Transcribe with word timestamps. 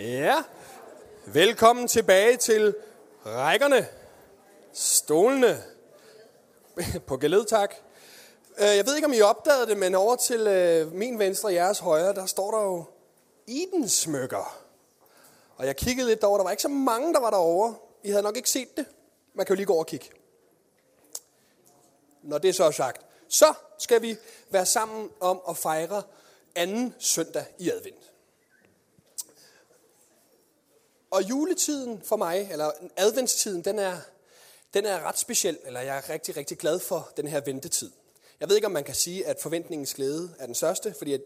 Ja, 0.00 0.42
velkommen 1.26 1.88
tilbage 1.88 2.36
til 2.36 2.74
rækkerne, 3.26 3.88
stolene 4.72 5.62
på 7.06 7.16
geled, 7.16 7.44
tak. 7.44 7.74
Øh, 8.58 8.76
jeg 8.76 8.86
ved 8.86 8.96
ikke, 8.96 9.06
om 9.06 9.12
I 9.12 9.20
opdagede 9.20 9.66
det, 9.66 9.76
men 9.76 9.94
over 9.94 10.16
til 10.16 10.40
øh, 10.40 10.92
min 10.92 11.18
venstre 11.18 11.48
og 11.48 11.54
jeres 11.54 11.78
højre, 11.78 12.14
der 12.14 12.26
står 12.26 12.50
der 12.50 12.64
jo 12.64 12.84
Eden-smykker. 13.48 14.60
Og 15.56 15.66
jeg 15.66 15.76
kiggede 15.76 16.08
lidt 16.08 16.20
derover, 16.20 16.38
der 16.38 16.44
var 16.44 16.50
ikke 16.50 16.62
så 16.62 16.68
mange, 16.68 17.14
der 17.14 17.20
var 17.20 17.30
derovre. 17.30 17.74
I 18.02 18.10
havde 18.10 18.22
nok 18.22 18.36
ikke 18.36 18.50
set 18.50 18.76
det. 18.76 18.86
Man 19.34 19.46
kan 19.46 19.54
jo 19.54 19.56
lige 19.56 19.66
gå 19.66 19.72
over 19.72 19.82
og 19.82 19.86
kigge. 19.86 20.06
Når 22.22 22.38
det 22.38 22.54
så 22.54 22.64
er 22.64 22.70
sagt, 22.70 23.06
så 23.28 23.54
skal 23.78 24.02
vi 24.02 24.16
være 24.50 24.66
sammen 24.66 25.10
om 25.20 25.40
at 25.48 25.56
fejre 25.56 26.02
anden 26.54 26.94
søndag 26.98 27.44
i 27.58 27.70
advent. 27.70 28.09
Og 31.10 31.22
juletiden 31.22 32.02
for 32.04 32.16
mig, 32.16 32.48
eller 32.52 32.70
adventstiden, 32.96 33.64
den 33.64 33.78
er, 33.78 33.96
den 34.74 34.86
er 34.86 35.00
ret 35.00 35.18
speciel, 35.18 35.58
eller 35.66 35.80
jeg 35.80 35.96
er 35.96 36.08
rigtig, 36.08 36.36
rigtig 36.36 36.58
glad 36.58 36.78
for 36.78 37.12
den 37.16 37.28
her 37.28 37.40
ventetid. 37.40 37.90
Jeg 38.40 38.48
ved 38.48 38.56
ikke, 38.56 38.66
om 38.66 38.72
man 38.72 38.84
kan 38.84 38.94
sige, 38.94 39.26
at 39.26 39.40
forventningens 39.40 39.94
glæde 39.94 40.34
er 40.38 40.46
den 40.46 40.54
største, 40.54 40.94
fordi 40.98 41.12
at 41.12 41.20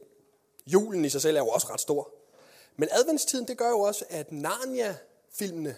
julen 0.67 1.05
i 1.05 1.09
sig 1.09 1.23
selv 1.23 1.37
er 1.37 1.41
jo 1.41 1.49
også 1.49 1.67
ret 1.71 1.81
stor. 1.81 2.11
Men 2.77 2.89
adventstiden, 2.93 3.49
det 3.49 3.59
gør 3.59 3.69
jo 3.69 3.81
også, 3.81 4.05
at 4.11 4.33
Narnia-filmene 4.33 5.77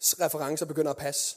referencer 0.00 0.66
begynder 0.66 0.90
at 0.90 0.96
passe. 0.96 1.36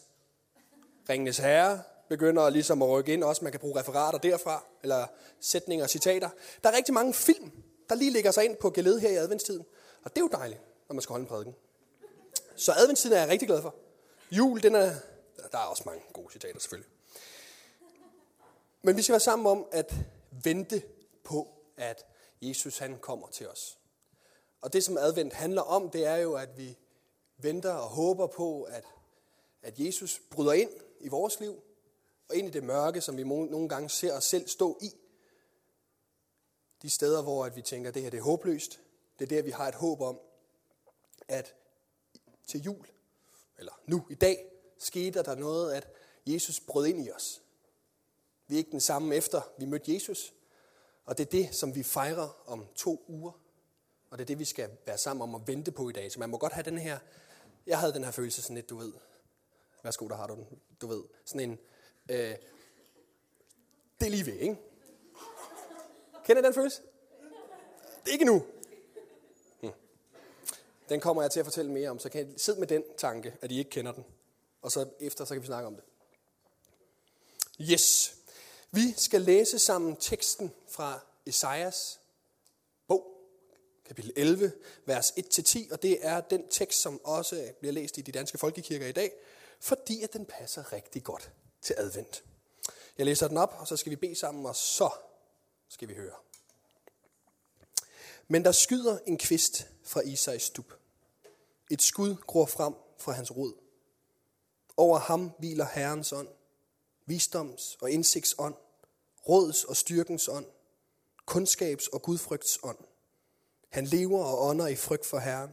Ringenes 1.09 1.37
Herre 1.37 1.81
begynder 2.09 2.49
ligesom 2.49 2.81
at 2.81 2.89
rykke 2.89 3.13
ind, 3.13 3.23
også 3.23 3.43
man 3.43 3.51
kan 3.51 3.59
bruge 3.59 3.79
referater 3.79 4.19
derfra, 4.19 4.65
eller 4.83 5.07
sætninger 5.39 5.85
og 5.85 5.89
citater. 5.89 6.29
Der 6.63 6.69
er 6.69 6.75
rigtig 6.75 6.93
mange 6.93 7.13
film, 7.13 7.51
der 7.89 7.95
lige 7.95 8.11
ligger 8.11 8.31
sig 8.31 8.45
ind 8.45 8.55
på 8.55 8.69
gelede 8.69 8.99
her 8.99 9.09
i 9.09 9.15
adventstiden. 9.15 9.65
Og 10.03 10.15
det 10.15 10.17
er 10.17 10.25
jo 10.25 10.29
dejligt, 10.31 10.61
når 10.87 10.93
man 10.93 11.01
skal 11.01 11.13
holde 11.13 11.23
en 11.23 11.27
prædiken. 11.27 11.55
Så 12.61 12.73
adventstiden 12.77 13.15
er 13.15 13.21
jeg 13.21 13.29
rigtig 13.29 13.47
glad 13.47 13.61
for. 13.61 13.75
Jul, 14.31 14.63
den 14.63 14.75
er, 14.75 14.93
der 15.51 15.57
er 15.57 15.63
også 15.63 15.83
mange 15.85 16.03
gode 16.13 16.31
citater 16.31 16.59
selvfølgelig. 16.59 16.91
Men 18.81 18.97
vi 18.97 19.01
skal 19.01 19.13
være 19.13 19.19
sammen 19.19 19.47
om 19.47 19.65
at 19.71 19.95
vente 20.43 20.83
på, 21.23 21.47
at 21.77 22.05
Jesus 22.41 22.77
han 22.77 22.99
kommer 22.99 23.27
til 23.27 23.49
os. 23.49 23.77
Og 24.61 24.73
det 24.73 24.83
som 24.83 24.97
advent 24.97 25.33
handler 25.33 25.61
om, 25.61 25.89
det 25.89 26.05
er 26.05 26.15
jo, 26.15 26.33
at 26.33 26.57
vi 26.57 26.77
venter 27.37 27.73
og 27.73 27.89
håber 27.89 28.27
på, 28.27 28.63
at, 28.63 28.83
at 29.61 29.79
Jesus 29.79 30.21
bryder 30.29 30.53
ind 30.53 30.71
i 30.99 31.07
vores 31.07 31.39
liv, 31.39 31.63
og 32.29 32.35
ind 32.35 32.47
i 32.47 32.51
det 32.51 32.63
mørke, 32.63 33.01
som 33.01 33.17
vi 33.17 33.23
nogle 33.23 33.69
gange 33.69 33.89
ser 33.89 34.13
os 34.13 34.25
selv 34.25 34.47
stå 34.47 34.77
i. 34.81 34.91
De 36.81 36.89
steder, 36.89 37.21
hvor 37.21 37.45
at 37.45 37.55
vi 37.55 37.61
tænker, 37.61 37.89
at 37.89 37.93
det 37.93 38.03
her 38.03 38.09
det 38.09 38.17
er 38.17 38.23
håbløst, 38.23 38.79
det 39.19 39.25
er 39.25 39.29
der, 39.29 39.41
vi 39.41 39.51
har 39.51 39.67
et 39.67 39.75
håb 39.75 40.01
om, 40.01 40.19
at 41.27 41.55
til 42.47 42.61
jul, 42.61 42.87
eller 43.57 43.81
nu 43.85 44.07
i 44.09 44.15
dag, 44.15 44.51
skete 44.77 45.23
der 45.23 45.35
noget, 45.35 45.73
at 45.73 45.87
Jesus 46.25 46.59
brød 46.59 46.85
ind 46.85 47.05
i 47.05 47.11
os. 47.11 47.41
Vi 48.47 48.55
er 48.55 48.57
ikke 48.57 48.71
den 48.71 48.81
samme 48.81 49.15
efter, 49.15 49.41
vi 49.57 49.65
mødte 49.65 49.93
Jesus. 49.93 50.33
Og 51.05 51.17
det 51.17 51.25
er 51.25 51.31
det, 51.31 51.55
som 51.55 51.75
vi 51.75 51.83
fejrer 51.83 52.43
om 52.45 52.67
to 52.75 53.05
uger. 53.07 53.31
Og 54.09 54.17
det 54.17 54.23
er 54.23 54.25
det, 54.25 54.39
vi 54.39 54.45
skal 54.45 54.69
være 54.85 54.97
sammen 54.97 55.21
om 55.21 55.35
at 55.35 55.47
vente 55.47 55.71
på 55.71 55.89
i 55.89 55.91
dag. 55.91 56.11
Så 56.11 56.19
man 56.19 56.29
må 56.29 56.37
godt 56.37 56.53
have 56.53 56.63
den 56.63 56.77
her, 56.77 56.99
jeg 57.67 57.79
havde 57.79 57.93
den 57.93 58.03
her 58.03 58.11
følelse 58.11 58.41
sådan 58.41 58.55
lidt, 58.55 58.69
du 58.69 58.77
ved, 58.77 58.93
værsgo, 59.83 60.07
der 60.07 60.15
har 60.15 60.27
du 60.27 60.35
den, 60.35 60.47
du 60.81 60.87
ved, 60.87 61.03
sådan 61.25 61.49
en, 61.49 61.59
øh, 62.09 62.35
det 63.99 64.05
er 64.05 64.09
lige 64.09 64.25
ved, 64.25 64.33
ikke? 64.33 64.57
Kender 66.25 66.41
I 66.41 66.45
den 66.45 66.53
følelse? 66.53 66.81
Det 68.03 68.09
er 68.09 68.13
ikke 68.13 68.25
nu. 68.25 68.45
Den 70.91 70.99
kommer 70.99 71.21
jeg 71.21 71.31
til 71.31 71.39
at 71.39 71.45
fortælle 71.45 71.71
mere 71.71 71.89
om, 71.89 71.99
så 71.99 72.09
kan 72.09 72.29
I 72.29 72.39
sidde 72.39 72.59
med 72.59 72.67
den 72.67 72.83
tanke, 72.97 73.35
at 73.41 73.51
I 73.51 73.57
ikke 73.57 73.69
kender 73.69 73.91
den. 73.91 74.05
Og 74.61 74.71
så 74.71 74.89
efter, 74.99 75.25
så 75.25 75.33
kan 75.33 75.41
vi 75.41 75.47
snakke 75.47 75.67
om 75.67 75.75
det. 75.75 75.83
Yes. 77.61 78.15
Vi 78.71 78.93
skal 78.97 79.21
læse 79.21 79.59
sammen 79.59 79.95
teksten 79.95 80.53
fra 80.69 80.99
Esajas 81.25 81.99
bog, 82.87 83.07
kapitel 83.85 84.13
11, 84.15 84.51
vers 84.85 85.11
1-10, 85.11 85.73
og 85.73 85.81
det 85.81 86.05
er 86.05 86.21
den 86.21 86.47
tekst, 86.47 86.81
som 86.81 87.01
også 87.03 87.53
bliver 87.59 87.73
læst 87.73 87.97
i 87.97 88.01
de 88.01 88.11
danske 88.11 88.37
folkekirker 88.37 88.87
i 88.87 88.91
dag, 88.91 89.11
fordi 89.59 90.03
at 90.03 90.13
den 90.13 90.25
passer 90.25 90.73
rigtig 90.73 91.03
godt 91.03 91.31
til 91.61 91.75
advent. 91.77 92.23
Jeg 92.97 93.05
læser 93.05 93.27
den 93.27 93.37
op, 93.37 93.55
og 93.59 93.67
så 93.67 93.77
skal 93.77 93.89
vi 93.89 93.95
bede 93.95 94.15
sammen, 94.15 94.45
og 94.45 94.55
så 94.55 94.89
skal 95.69 95.87
vi 95.87 95.93
høre. 95.93 96.15
Men 98.27 98.45
der 98.45 98.51
skyder 98.51 98.97
en 99.05 99.17
kvist 99.17 99.67
fra 99.83 100.01
Isais 100.01 100.43
stub. 100.43 100.73
Et 101.71 101.81
skud 101.81 102.15
gror 102.15 102.45
frem 102.45 102.73
fra 102.97 103.11
hans 103.11 103.35
rod. 103.37 103.53
Over 104.77 104.99
ham 104.99 105.31
hviler 105.39 105.65
Herrens 105.65 106.13
ånd, 106.13 106.27
visdoms- 107.05 107.77
og 107.81 107.91
indsigtsånd, 107.91 108.55
råds- 109.29 109.63
og 109.63 109.75
styrkens 109.75 110.27
ånd, 110.27 110.45
kundskabs- 111.31 111.89
og 111.93 112.01
gudfrygts 112.01 112.59
ånd. 112.63 112.77
Han 113.69 113.85
lever 113.85 114.23
og 114.23 114.47
ånder 114.47 114.67
i 114.67 114.75
frygt 114.75 115.05
for 115.05 115.19
Herren. 115.19 115.51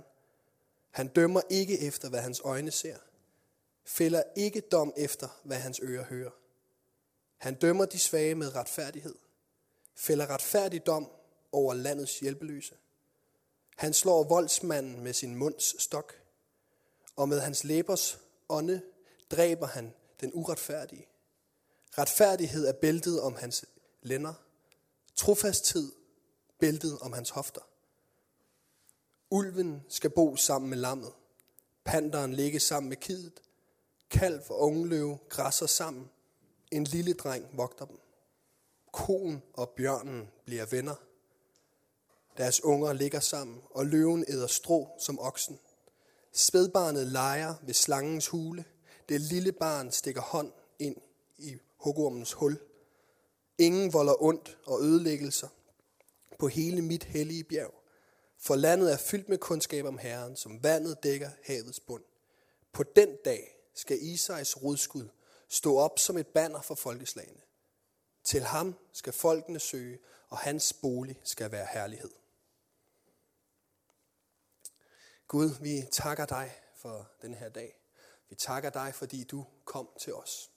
Han 0.91 1.09
dømmer 1.09 1.41
ikke 1.51 1.81
efter, 1.81 2.09
hvad 2.09 2.21
hans 2.21 2.41
øjne 2.45 2.71
ser. 2.71 2.97
Fælder 3.85 4.23
ikke 4.37 4.61
dom 4.61 4.93
efter, 4.97 5.29
hvad 5.45 5.57
hans 5.57 5.81
ører 5.83 6.05
hører. 6.05 6.31
Han 7.37 7.55
dømmer 7.55 7.85
de 7.85 7.99
svage 7.99 8.35
med 8.35 8.55
retfærdighed. 8.55 9.15
Fælder 9.95 10.27
retfærdig 10.27 10.87
dom 10.87 11.11
over 11.53 11.75
landets 11.75 12.21
hjælpeløse. 12.21 12.75
Han 13.79 13.93
slår 13.93 14.25
voldsmanden 14.25 15.01
med 15.01 15.13
sin 15.13 15.35
munds 15.35 15.83
stok, 15.83 16.15
og 17.17 17.29
med 17.29 17.41
hans 17.41 17.65
læbers 17.65 18.19
ånde 18.49 18.83
dræber 19.31 19.67
han 19.67 19.95
den 20.21 20.31
uretfærdige. 20.35 21.07
Retfærdighed 21.99 22.67
er 22.67 22.73
bæltet 22.73 23.21
om 23.21 23.35
hans 23.35 23.65
lænder, 24.03 24.35
trofasthed 25.17 25.93
bæltet 26.59 26.99
om 26.99 27.13
hans 27.13 27.31
hofter. 27.31 27.61
Ulven 29.31 29.83
skal 29.89 30.11
bo 30.11 30.37
sammen 30.37 30.71
med 30.71 30.79
lammet, 30.79 31.13
panderen 31.85 32.35
ligge 32.35 32.61
sammen 32.61 32.89
med 32.89 32.97
kidet, 32.97 33.41
kalv 34.11 34.43
og 34.49 34.61
ungløve 34.61 35.19
græsser 35.29 35.67
sammen, 35.67 36.11
en 36.71 36.85
lille 36.85 37.13
dreng 37.13 37.49
vogter 37.53 37.85
dem. 37.85 37.99
Koen 38.93 39.43
og 39.53 39.71
bjørnen 39.71 40.31
bliver 40.45 40.67
venner. 40.67 41.08
Deres 42.39 42.65
unger 42.65 42.93
ligger 42.93 43.21
sammen, 43.21 43.63
og 43.71 43.87
løven 43.87 44.25
æder 44.29 44.47
strå 44.47 44.89
som 44.99 45.21
oksen. 45.21 45.59
Spædbarnet 46.33 47.07
leger 47.07 47.55
ved 47.63 47.75
slangens 47.75 48.29
hule. 48.29 48.65
Det 49.09 49.21
lille 49.21 49.53
barn 49.53 49.93
stikker 49.93 50.21
hånd 50.21 50.53
ind 50.79 50.97
i 51.39 51.57
hugormens 51.77 52.33
hul. 52.33 52.59
Ingen 53.59 53.93
volder 53.93 54.23
ondt 54.23 54.59
og 54.67 54.83
ødelæggelser 54.83 55.49
på 56.39 56.49
hele 56.49 56.83
mit 56.83 57.05
hellige 57.05 57.45
bjerg. 57.45 57.75
For 58.39 58.57
landet 58.57 58.93
er 58.93 58.97
fyldt 58.97 59.29
med 59.29 59.39
kundskab 59.39 59.85
om 59.85 59.99
Herren, 59.99 60.37
som 60.37 60.63
vandet 60.63 61.03
dækker 61.03 61.31
havets 61.45 61.81
bund. 61.81 62.05
På 62.73 62.83
den 62.83 63.09
dag 63.25 63.57
skal 63.75 63.99
Isais 64.03 64.63
rodskud 64.63 65.09
stå 65.49 65.77
op 65.77 65.99
som 65.99 66.17
et 66.17 66.27
banner 66.27 66.61
for 66.61 66.75
folkeslagene. 66.75 67.41
Til 68.25 68.43
ham 68.43 68.75
skal 68.93 69.13
folkene 69.13 69.61
søge, 69.61 69.99
og 70.29 70.39
hans 70.39 70.73
bolig 70.73 71.21
skal 71.25 71.53
være 71.53 71.67
herlighed. 71.73 72.11
Gud, 75.29 75.61
vi 75.61 75.83
takker 75.93 76.27
dig 76.27 76.53
for 76.77 77.11
den 77.23 77.35
her 77.35 77.49
dag. 77.49 77.81
Vi 78.29 78.35
takker 78.35 78.71
dig, 78.71 78.95
fordi 78.95 79.25
du 79.25 79.47
kom 79.65 79.89
til 80.01 80.15
os. 80.15 80.51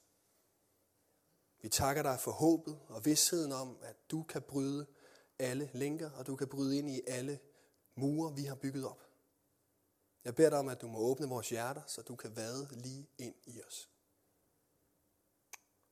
Vi 1.61 1.69
takker 1.69 2.03
dig 2.03 2.19
for 2.19 2.31
håbet 2.31 2.79
og 2.87 3.05
vidsheden 3.05 3.51
om, 3.51 3.77
at 3.81 3.95
du 4.11 4.23
kan 4.23 4.41
bryde 4.41 4.87
alle 5.39 5.69
lænker, 5.73 6.11
og 6.11 6.27
du 6.27 6.35
kan 6.35 6.47
bryde 6.47 6.77
ind 6.77 6.89
i 6.89 7.01
alle 7.07 7.39
mure, 7.95 8.35
vi 8.35 8.43
har 8.43 8.55
bygget 8.55 8.85
op. 8.85 9.03
Jeg 10.23 10.35
beder 10.35 10.49
dig 10.49 10.59
om, 10.59 10.67
at 10.67 10.81
du 10.81 10.87
må 10.87 10.99
åbne 10.99 11.27
vores 11.29 11.49
hjerter, 11.49 11.81
så 11.87 12.01
du 12.01 12.15
kan 12.15 12.35
vade 12.35 12.67
lige 12.71 13.09
ind 13.17 13.35
i 13.45 13.61
os. 13.67 13.89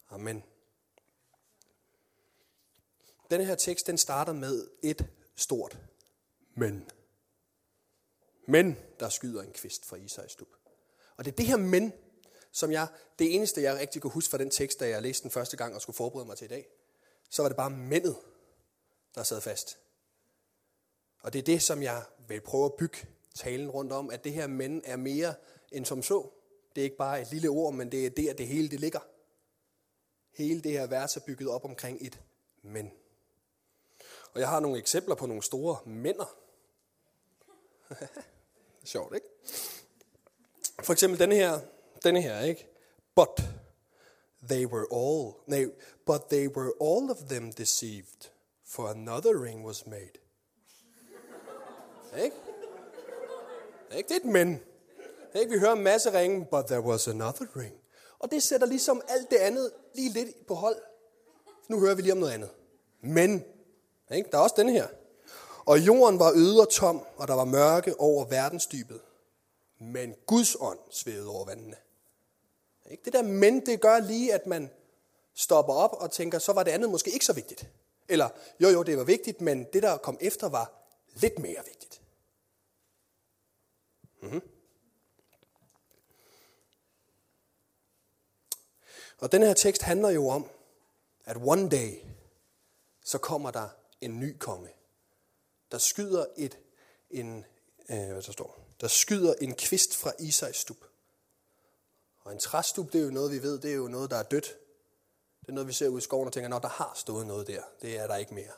Amen. 0.09 0.43
Denne 3.31 3.45
her 3.45 3.55
tekst, 3.55 3.87
den 3.87 3.97
starter 3.97 4.33
med 4.33 4.69
et 4.83 5.09
stort 5.35 5.79
men. 6.53 6.89
Men 8.49 8.77
der 8.99 9.09
skyder 9.09 9.41
en 9.41 9.51
kvist 9.53 9.85
fra 9.85 9.95
Isais 9.95 10.31
stup. 10.31 10.47
Og 11.17 11.25
det 11.25 11.31
er 11.31 11.35
det 11.35 11.45
her 11.45 11.57
men, 11.57 11.93
som 12.51 12.71
jeg, 12.71 12.87
det 13.19 13.35
eneste 13.35 13.61
jeg 13.61 13.79
rigtig 13.79 14.01
kunne 14.01 14.11
huske 14.11 14.31
fra 14.31 14.37
den 14.37 14.49
tekst, 14.49 14.79
da 14.79 14.89
jeg 14.89 15.01
læste 15.01 15.23
den 15.23 15.31
første 15.31 15.57
gang 15.57 15.75
og 15.75 15.81
skulle 15.81 15.95
forberede 15.95 16.25
mig 16.25 16.37
til 16.37 16.45
i 16.45 16.47
dag, 16.47 16.67
så 17.29 17.41
var 17.41 17.49
det 17.49 17.55
bare 17.57 17.69
mændet, 17.69 18.17
der 19.15 19.23
sad 19.23 19.41
fast. 19.41 19.77
Og 21.21 21.33
det 21.33 21.39
er 21.39 21.43
det, 21.43 21.61
som 21.61 21.83
jeg 21.83 22.03
vil 22.27 22.41
prøve 22.41 22.65
at 22.65 22.73
bygge 22.73 22.97
talen 23.35 23.69
rundt 23.69 23.91
om, 23.91 24.09
at 24.09 24.23
det 24.23 24.33
her 24.33 24.47
men 24.47 24.81
er 24.85 24.97
mere 24.97 25.33
end 25.71 25.85
som 25.85 26.03
så. 26.03 26.29
Det 26.75 26.81
er 26.81 26.85
ikke 26.85 26.97
bare 26.97 27.21
et 27.21 27.31
lille 27.31 27.49
ord, 27.49 27.73
men 27.73 27.91
det 27.91 28.05
er 28.05 28.09
der, 28.09 28.33
det 28.33 28.47
hele 28.47 28.69
det 28.69 28.79
ligger. 28.79 28.99
Hele 30.31 30.61
det 30.61 30.71
her 30.71 30.87
vers 30.87 31.15
er 31.15 31.21
bygget 31.25 31.49
op 31.49 31.65
omkring 31.65 31.97
et 32.01 32.21
men. 32.61 32.91
Og 34.33 34.39
jeg 34.39 34.49
har 34.49 34.59
nogle 34.59 34.77
eksempler 34.77 35.15
på 35.15 35.25
nogle 35.25 35.43
store 35.43 35.77
mænder. 35.85 36.35
Sjovt, 38.89 39.15
ikke? 39.15 39.27
For 40.83 40.93
eksempel 40.93 41.19
denne 41.19 41.35
her, 41.35 41.59
denne 42.03 42.21
her, 42.21 42.39
ikke? 42.39 42.67
But 43.15 43.41
they 44.49 44.65
were 44.65 44.85
all, 44.91 45.33
nej, 45.47 45.65
but 46.05 46.21
they 46.29 46.47
were 46.47 46.71
all 46.81 47.11
of 47.11 47.17
them 47.17 47.51
deceived, 47.51 48.31
for 48.65 48.87
another 48.87 49.43
ring 49.43 49.65
was 49.65 49.85
made. 49.85 50.19
Ikke? 52.23 52.35
Ikke? 53.95 54.07
Det 54.07 54.15
er 54.15 54.19
et 54.19 54.25
men. 54.25 54.61
Ikke? 55.35 55.51
Vi 55.51 55.59
hører 55.59 55.73
en 55.73 55.83
masse 55.83 56.19
ringe, 56.19 56.45
but 56.45 56.65
there 56.65 56.81
was 56.81 57.07
another 57.07 57.45
ring. 57.55 57.75
Og 58.19 58.31
det 58.31 58.43
sætter 58.43 58.67
ligesom 58.67 59.01
alt 59.07 59.31
det 59.31 59.37
andet 59.37 59.71
lige 59.95 60.09
lidt 60.09 60.47
på 60.47 60.53
hold. 60.53 60.81
Nu 61.67 61.79
hører 61.79 61.95
vi 61.95 62.01
lige 62.01 62.11
om 62.11 62.17
noget 62.17 62.33
andet. 62.33 62.49
Men, 63.01 63.45
ikke? 64.11 64.29
der 64.31 64.37
er 64.37 64.41
også 64.41 64.55
den 64.57 64.69
her. 64.69 64.87
Og 65.69 65.79
jorden 65.79 66.19
var 66.19 66.31
øde 66.35 66.61
og 66.61 66.69
tom, 66.69 67.05
og 67.15 67.27
der 67.27 67.33
var 67.33 67.45
mørke 67.45 67.99
over 67.99 68.25
verdensdybet. 68.25 69.01
Men 69.79 70.15
Guds 70.25 70.55
ånd 70.59 70.79
svævede 70.89 71.29
over 71.29 71.45
vandene. 71.45 71.75
Ikke? 72.89 73.03
Det 73.05 73.13
der 73.13 73.21
men, 73.21 73.65
det 73.65 73.81
gør 73.81 73.99
lige, 73.99 74.33
at 74.33 74.45
man 74.45 74.69
stopper 75.33 75.73
op 75.73 75.93
og 75.93 76.11
tænker, 76.11 76.39
så 76.39 76.53
var 76.53 76.63
det 76.63 76.71
andet 76.71 76.89
måske 76.89 77.11
ikke 77.11 77.25
så 77.25 77.33
vigtigt. 77.33 77.69
Eller, 78.07 78.29
jo 78.59 78.69
jo, 78.69 78.83
det 78.83 78.97
var 78.97 79.03
vigtigt, 79.03 79.41
men 79.41 79.63
det 79.73 79.83
der 79.83 79.97
kom 79.97 80.17
efter 80.21 80.49
var 80.49 80.71
lidt 81.13 81.39
mere 81.39 81.63
vigtigt. 81.65 82.01
Mm-hmm. 84.21 84.41
Og 89.19 89.31
den 89.31 89.43
her 89.43 89.53
tekst 89.53 89.81
handler 89.81 90.09
jo 90.09 90.27
om, 90.27 90.49
at 91.25 91.37
one 91.45 91.69
day, 91.69 91.93
så 93.05 93.17
kommer 93.17 93.51
der 93.51 93.67
en 94.01 94.19
ny 94.19 94.37
konge, 94.37 94.69
der 95.71 95.77
skyder 95.77 96.25
et, 96.37 96.57
en, 97.09 97.45
øh, 97.89 97.97
hvad 97.97 98.21
der 98.21 98.31
står, 98.31 98.59
der 98.81 98.87
skyder 98.87 99.33
en 99.41 99.55
kvist 99.55 99.95
fra 99.95 100.11
Isais 100.19 100.55
stub. 100.55 100.85
Og 102.19 102.31
en 102.33 102.39
træstup, 102.39 102.93
det 102.93 103.01
er 103.01 103.05
jo 103.05 103.11
noget, 103.11 103.31
vi 103.31 103.41
ved, 103.41 103.59
det 103.59 103.71
er 103.71 103.75
jo 103.75 103.87
noget, 103.87 104.11
der 104.11 104.17
er 104.17 104.23
dødt. 104.23 104.57
Det 105.41 105.49
er 105.49 105.51
noget, 105.51 105.67
vi 105.67 105.73
ser 105.73 105.87
ud 105.87 105.97
i 105.97 106.01
skoven 106.01 106.27
og 106.27 106.33
tænker, 106.33 106.49
når 106.49 106.59
der 106.59 106.67
har 106.67 106.93
stået 106.95 107.27
noget 107.27 107.47
der, 107.47 107.63
det 107.81 107.97
er 107.97 108.07
der 108.07 108.15
ikke 108.15 108.33
mere. 108.33 108.51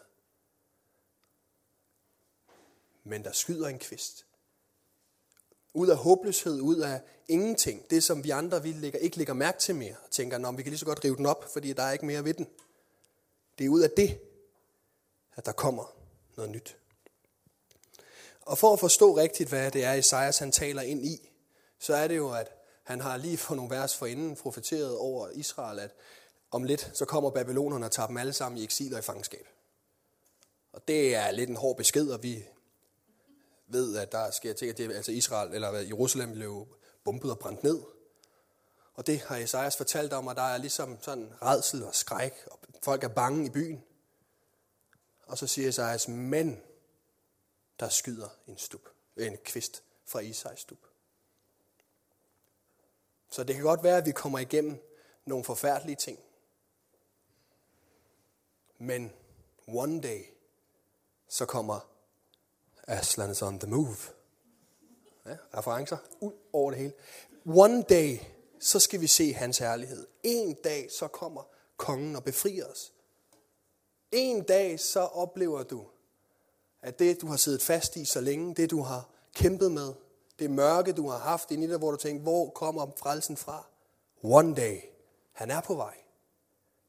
Men 3.03 3.23
der 3.23 3.31
skyder 3.31 3.67
en 3.67 3.79
kvist. 3.79 4.25
Ud 5.73 5.87
af 5.87 5.97
håbløshed, 5.97 6.61
ud 6.61 6.77
af 6.77 7.01
ingenting. 7.27 7.89
Det, 7.89 8.03
som 8.03 8.23
vi 8.23 8.29
andre 8.29 8.63
vi 8.63 8.71
lægger, 8.71 8.99
ikke 8.99 9.17
lægger 9.17 9.33
mærke 9.33 9.59
til 9.59 9.75
mere. 9.75 9.95
Og 10.03 10.11
tænker, 10.11 10.37
Nå, 10.37 10.51
vi 10.51 10.63
kan 10.63 10.69
lige 10.69 10.79
så 10.79 10.85
godt 10.85 11.03
rive 11.03 11.15
den 11.15 11.25
op, 11.25 11.53
fordi 11.53 11.73
der 11.73 11.83
er 11.83 11.91
ikke 11.91 12.05
mere 12.05 12.23
ved 12.23 12.33
den. 12.33 12.47
Det 13.57 13.65
er 13.65 13.69
ud 13.69 13.81
af 13.81 13.89
det, 13.97 14.19
at 15.35 15.45
der 15.45 15.51
kommer 15.51 15.95
noget 16.35 16.51
nyt. 16.51 16.77
Og 18.41 18.57
for 18.57 18.73
at 18.73 18.79
forstå 18.79 19.17
rigtigt, 19.17 19.49
hvad 19.49 19.71
det 19.71 19.83
er, 19.83 19.93
Esajas 19.93 20.39
han 20.39 20.51
taler 20.51 20.81
ind 20.81 21.05
i, 21.05 21.29
så 21.79 21.95
er 21.95 22.07
det 22.07 22.17
jo, 22.17 22.31
at 22.31 22.51
han 22.83 23.01
har 23.01 23.17
lige 23.17 23.37
for 23.37 23.55
nogle 23.55 23.71
vers 23.71 23.97
forinden 23.97 24.35
profeteret 24.35 24.97
over 24.97 25.29
Israel, 25.29 25.79
at 25.79 25.91
om 26.51 26.63
lidt, 26.63 26.91
så 26.93 27.05
kommer 27.05 27.29
babylonerne 27.29 27.85
og 27.85 27.91
tager 27.91 28.07
dem 28.07 28.17
alle 28.17 28.33
sammen 28.33 28.57
i 28.61 28.63
eksil 28.63 28.93
og 28.93 28.99
i 28.99 29.01
fangenskab. 29.01 29.47
Og 30.73 30.87
det 30.87 31.15
er 31.15 31.31
lidt 31.31 31.49
en 31.49 31.55
hård 31.55 31.77
besked, 31.77 32.09
og 32.09 32.23
vi 32.23 32.43
ved, 33.67 33.97
at 33.97 34.11
der 34.11 34.31
sker 34.31 34.53
ting, 34.53 34.71
at 34.71 34.77
det, 34.77 34.95
altså 34.95 35.11
Israel 35.11 35.53
eller 35.53 35.71
Jerusalem 35.71 36.33
blev 36.33 36.67
bombet 37.03 37.31
og 37.31 37.39
brændt 37.39 37.63
ned. 37.63 37.81
Og 38.93 39.07
det 39.07 39.19
har 39.19 39.37
Esajas 39.37 39.77
fortalt 39.77 40.13
om, 40.13 40.27
at 40.27 40.37
der 40.37 40.43
er 40.43 40.57
ligesom 40.57 40.97
sådan 41.01 41.33
redsel 41.41 41.83
og 41.83 41.95
skræk, 41.95 42.33
og 42.51 42.59
folk 42.83 43.03
er 43.03 43.07
bange 43.07 43.45
i 43.45 43.49
byen. 43.49 43.83
Og 45.27 45.37
så 45.37 45.47
siger 45.47 45.69
Esajas, 45.69 46.07
men 46.07 46.61
der 47.81 47.89
skyder 47.89 48.29
en 48.47 48.57
stup, 48.57 48.89
en 49.17 49.37
kvist 49.37 49.83
fra 50.05 50.19
Isais 50.19 50.59
stup. 50.59 50.85
Så 53.29 53.43
det 53.43 53.55
kan 53.55 53.63
godt 53.63 53.83
være, 53.83 53.97
at 53.97 54.05
vi 54.05 54.11
kommer 54.11 54.39
igennem 54.39 54.79
nogle 55.25 55.45
forfærdelige 55.45 55.95
ting. 55.95 56.19
Men 58.77 59.13
one 59.67 60.01
day, 60.01 60.23
så 61.27 61.45
kommer 61.45 61.91
Aslan 62.87 63.31
is 63.31 63.41
on 63.41 63.59
the 63.59 63.69
move. 63.69 63.97
Ja, 65.25 65.37
referencer 65.57 65.97
ud 66.19 66.33
over 66.53 66.71
det 66.71 66.79
hele. 66.79 66.93
One 67.45 67.83
day, 67.83 68.17
så 68.59 68.79
skal 68.79 69.01
vi 69.01 69.07
se 69.07 69.33
hans 69.33 69.57
herlighed. 69.57 70.07
En 70.23 70.53
dag, 70.53 70.91
så 70.91 71.07
kommer 71.07 71.43
kongen 71.77 72.15
og 72.15 72.23
befrier 72.23 72.65
os. 72.65 72.93
En 74.11 74.43
dag, 74.43 74.79
så 74.79 74.99
oplever 74.99 75.63
du, 75.63 75.87
at 76.81 76.99
det, 76.99 77.21
du 77.21 77.27
har 77.27 77.37
siddet 77.37 77.61
fast 77.61 77.95
i 77.95 78.05
så 78.05 78.21
længe, 78.21 78.55
det 78.55 78.71
du 78.71 78.81
har 78.81 79.09
kæmpet 79.35 79.71
med, 79.71 79.93
det 80.39 80.51
mørke, 80.51 80.93
du 80.93 81.09
har 81.09 81.17
haft 81.17 81.51
i 81.51 81.67
dig, 81.67 81.77
hvor 81.77 81.91
du 81.91 81.97
tænker, 81.97 82.21
hvor 82.23 82.49
kommer 82.49 82.91
frelsen 82.97 83.37
fra? 83.37 83.67
One 84.23 84.55
day, 84.55 84.79
han 85.31 85.51
er 85.51 85.61
på 85.61 85.75
vej. 85.75 85.97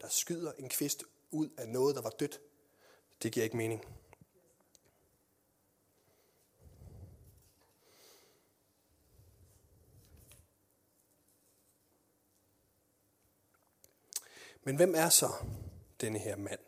Der 0.00 0.09
skyder 0.09 0.53
en 0.53 0.69
kvist 0.69 1.05
ud 1.31 1.49
af 1.59 1.69
noget, 1.69 1.97
der 1.97 2.03
var 2.03 2.11
dødt. 2.11 2.41
Det 3.23 3.33
giver 3.33 3.44
ikke 3.44 3.56
mening. 3.56 3.85
Men 14.65 14.77
hvem 14.77 14.94
er 14.94 15.09
så 15.09 15.29
denne 16.00 16.19
her 16.19 16.37
mand? 16.37 16.61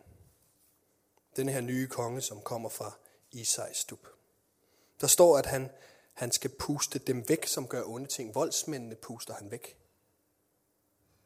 Denne 1.37 1.53
her 1.53 1.61
nye 1.61 1.87
konge, 1.87 2.21
som 2.21 2.41
kommer 2.41 2.69
fra 2.69 2.93
Isais 3.35 3.77
stup. 3.77 4.07
Der 5.01 5.07
står, 5.07 5.39
at 5.39 5.47
han, 5.47 5.71
han 6.13 6.33
skal 6.33 6.51
puste 6.51 6.99
dem 6.99 7.29
væk, 7.29 7.47
som 7.47 7.69
gør 7.69 7.85
onde 7.85 8.07
ting. 8.07 8.35
Voldsmændene 8.35 8.95
puster 8.95 9.35
han 9.35 9.51
væk. 9.51 9.79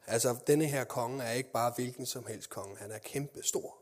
Altså, 0.07 0.37
denne 0.47 0.67
her 0.67 0.85
konge 0.85 1.25
er 1.25 1.33
ikke 1.33 1.53
bare 1.53 1.73
hvilken 1.77 2.07
som 2.07 2.27
helst 2.27 2.51
konge. 2.51 2.77
Han 2.77 2.91
er 2.91 2.99
kæmpe 2.99 3.43
stor. 3.43 3.79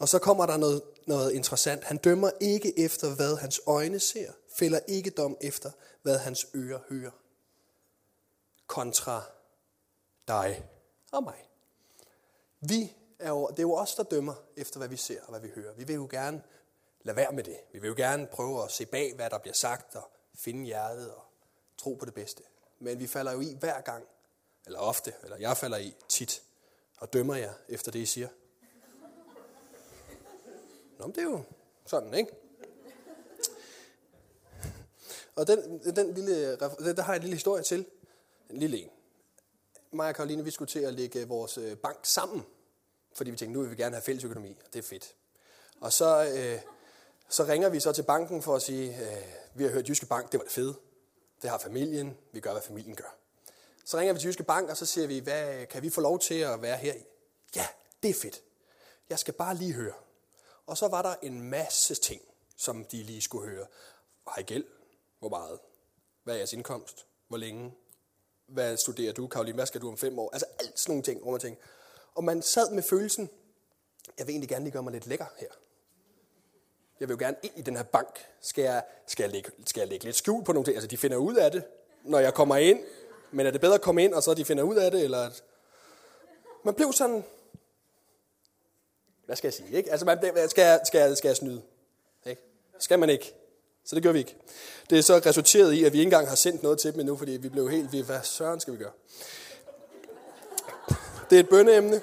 Og 0.00 0.08
så 0.08 0.18
kommer 0.18 0.46
der 0.46 0.56
noget, 0.56 0.82
noget 1.06 1.32
interessant. 1.32 1.84
Han 1.84 1.96
dømmer 1.96 2.30
ikke 2.40 2.78
efter, 2.78 3.14
hvad 3.14 3.36
hans 3.36 3.60
øjne 3.66 4.00
ser. 4.00 4.32
Fælder 4.58 4.80
ikke 4.88 5.10
dom 5.10 5.36
efter, 5.40 5.70
hvad 6.02 6.18
hans 6.18 6.46
ører 6.54 6.80
hører. 6.88 7.10
Kontra 8.66 9.22
dig 10.28 10.68
og 11.12 11.22
mig. 11.22 11.44
Vi 12.60 12.92
er 13.18 13.28
jo, 13.28 13.48
det 13.48 13.58
er 13.58 13.62
jo 13.62 13.74
os, 13.74 13.94
der 13.94 14.02
dømmer 14.02 14.34
efter, 14.56 14.78
hvad 14.78 14.88
vi 14.88 14.96
ser 14.96 15.22
og 15.22 15.30
hvad 15.30 15.40
vi 15.40 15.48
hører. 15.54 15.74
Vi 15.74 15.84
vil 15.84 15.94
jo 15.94 16.08
gerne 16.10 16.42
lad 17.06 17.14
være 17.14 17.32
med 17.32 17.44
det. 17.44 17.56
Vi 17.72 17.78
vil 17.78 17.88
jo 17.88 17.94
gerne 17.96 18.26
prøve 18.26 18.64
at 18.64 18.70
se 18.70 18.86
bag, 18.86 19.14
hvad 19.14 19.30
der 19.30 19.38
bliver 19.38 19.54
sagt, 19.54 19.96
og 19.96 20.10
finde 20.34 20.64
hjertet 20.64 21.10
og 21.10 21.22
tro 21.78 21.94
på 21.94 22.04
det 22.04 22.14
bedste. 22.14 22.42
Men 22.78 22.98
vi 22.98 23.06
falder 23.06 23.32
jo 23.32 23.40
i 23.40 23.56
hver 23.60 23.80
gang, 23.80 24.04
eller 24.66 24.78
ofte, 24.78 25.12
eller 25.22 25.36
jeg 25.36 25.56
falder 25.56 25.78
i 25.78 25.94
tit, 26.08 26.42
og 26.98 27.12
dømmer 27.12 27.36
jer 27.36 27.52
efter 27.68 27.92
det, 27.92 27.98
I 27.98 28.06
siger. 28.06 28.28
Nå, 30.98 31.06
men 31.06 31.14
det 31.14 31.18
er 31.18 31.30
jo 31.30 31.42
sådan, 31.86 32.14
ikke? 32.14 32.32
Og 35.36 35.46
den, 35.46 35.80
den 35.96 36.14
lille, 36.14 36.56
der 36.56 37.02
har 37.02 37.12
jeg 37.12 37.16
en 37.16 37.22
lille 37.22 37.36
historie 37.36 37.62
til. 37.62 37.86
En 38.50 38.56
lille 38.56 38.78
en. 38.78 38.90
Mig 39.90 40.08
og 40.08 40.14
Karoline, 40.14 40.44
vi 40.44 40.50
skulle 40.50 40.68
til 40.68 40.78
at 40.80 40.94
lægge 40.94 41.20
øh, 41.20 41.28
vores 41.28 41.58
øh, 41.58 41.76
bank 41.76 41.98
sammen 42.02 42.46
fordi 43.16 43.30
vi 43.30 43.36
tænkte, 43.36 43.52
nu 43.52 43.60
vil 43.60 43.70
vi 43.70 43.76
gerne 43.76 43.94
have 43.94 44.02
fælles 44.02 44.24
økonomi, 44.24 44.56
og 44.64 44.72
det 44.72 44.78
er 44.78 44.82
fedt. 44.82 45.14
Og 45.80 45.92
så, 45.92 46.32
øh, 46.36 46.60
så 47.28 47.44
ringer 47.44 47.68
vi 47.68 47.80
så 47.80 47.92
til 47.92 48.02
banken 48.02 48.42
for 48.42 48.56
at 48.56 48.62
sige, 48.62 48.96
øh, 48.96 49.22
vi 49.54 49.64
har 49.64 49.70
hørt 49.70 49.88
Jyske 49.88 50.06
Bank, 50.06 50.32
det 50.32 50.38
var 50.38 50.44
det 50.44 50.52
fede. 50.52 50.74
Det 51.42 51.50
har 51.50 51.58
familien, 51.58 52.16
vi 52.32 52.40
gør, 52.40 52.52
hvad 52.52 52.62
familien 52.62 52.96
gør. 52.96 53.16
Så 53.84 53.98
ringer 53.98 54.12
vi 54.12 54.20
til 54.20 54.26
Jyske 54.28 54.42
Bank, 54.42 54.70
og 54.70 54.76
så 54.76 54.86
siger 54.86 55.06
vi, 55.06 55.18
hvad, 55.18 55.66
kan 55.66 55.82
vi 55.82 55.90
få 55.90 56.00
lov 56.00 56.18
til 56.18 56.34
at 56.34 56.62
være 56.62 56.76
her 56.76 56.94
i? 56.94 57.04
Ja, 57.56 57.66
det 58.02 58.10
er 58.10 58.14
fedt. 58.14 58.42
Jeg 59.10 59.18
skal 59.18 59.34
bare 59.34 59.54
lige 59.54 59.72
høre. 59.72 59.94
Og 60.66 60.78
så 60.78 60.88
var 60.88 61.02
der 61.02 61.14
en 61.22 61.42
masse 61.42 61.94
ting, 61.94 62.22
som 62.56 62.84
de 62.84 63.02
lige 63.02 63.20
skulle 63.22 63.48
høre. 63.48 63.66
Har 64.28 64.40
I 64.40 64.42
gæld? 64.42 64.64
Hvor 65.18 65.28
meget? 65.28 65.58
Hvad 66.24 66.34
er 66.34 66.38
jeres 66.38 66.52
indkomst? 66.52 67.06
Hvor 67.28 67.36
længe? 67.36 67.74
Hvad 68.46 68.76
studerer 68.76 69.12
du, 69.12 69.26
Karoline? 69.26 69.54
Hvad 69.54 69.66
skal 69.66 69.80
du 69.80 69.88
om 69.88 69.96
fem 69.96 70.18
år? 70.18 70.30
Altså 70.32 70.46
alt 70.58 70.78
sådan 70.78 70.90
nogle 70.90 71.02
ting, 71.02 71.22
hvor 71.22 71.30
man 71.30 71.40
tænker, 71.40 71.62
og 72.14 72.24
man 72.24 72.42
sad 72.42 72.70
med 72.70 72.82
følelsen, 72.82 73.30
jeg 74.18 74.26
vil 74.26 74.32
egentlig 74.32 74.48
gerne 74.48 74.64
lige 74.64 74.72
gøre 74.72 74.82
mig 74.82 74.92
lidt 74.92 75.06
lækker 75.06 75.26
her. 75.36 75.48
Jeg 77.00 77.08
vil 77.08 77.14
jo 77.14 77.18
gerne 77.18 77.36
ind 77.42 77.52
i 77.56 77.62
den 77.62 77.76
her 77.76 77.82
bank. 77.82 78.26
Skal 78.40 78.64
jeg, 78.64 78.84
skal 79.06 79.22
jeg, 79.22 79.32
lægge, 79.32 79.50
skal 79.66 79.80
jeg 79.80 79.88
lægge 79.88 80.04
lidt 80.04 80.16
skjul 80.16 80.44
på 80.44 80.52
nogle 80.52 80.64
ting? 80.64 80.76
Altså, 80.76 80.88
de 80.88 80.96
finder 80.96 81.16
ud 81.16 81.34
af 81.34 81.50
det, 81.50 81.64
når 82.02 82.18
jeg 82.18 82.34
kommer 82.34 82.56
ind. 82.56 82.80
Men 83.30 83.46
er 83.46 83.50
det 83.50 83.60
bedre 83.60 83.74
at 83.74 83.80
komme 83.80 84.04
ind, 84.04 84.14
og 84.14 84.22
så 84.22 84.34
de 84.34 84.44
finder 84.44 84.62
ud 84.62 84.76
af 84.76 84.90
det? 84.90 85.04
Eller 85.04 85.26
at... 85.26 85.42
Man 86.64 86.74
blev 86.74 86.92
sådan... 86.92 87.24
Hvad 89.26 89.36
skal 89.36 89.48
jeg 89.48 89.54
sige? 89.54 89.76
Ikke? 89.76 89.90
Altså, 89.90 90.06
man, 90.06 90.18
skal, 90.48 90.62
jeg, 90.62 90.80
skal, 90.84 90.98
jeg, 90.98 91.16
skal 91.16 91.28
jeg 91.28 91.36
snyde? 91.36 91.62
Ikke? 92.26 92.42
Skal 92.78 92.98
man 92.98 93.10
ikke? 93.10 93.34
Så 93.84 93.94
det 93.94 94.02
gør 94.02 94.12
vi 94.12 94.18
ikke. 94.18 94.36
Det 94.90 94.98
er 94.98 95.02
så 95.02 95.16
resulteret 95.26 95.72
i, 95.72 95.84
at 95.84 95.92
vi 95.92 95.98
ikke 95.98 96.06
engang 96.06 96.28
har 96.28 96.36
sendt 96.36 96.62
noget 96.62 96.78
til 96.78 96.92
dem 96.92 97.00
endnu, 97.00 97.16
fordi 97.16 97.32
vi 97.32 97.48
blev 97.48 97.70
helt... 97.70 97.92
Vi, 97.92 98.00
hvad 98.00 98.20
søren 98.22 98.60
skal 98.60 98.72
vi 98.72 98.78
gøre? 98.78 98.92
Det 101.30 101.36
er 101.36 101.40
et 101.40 101.48
bønneemne. 101.48 102.00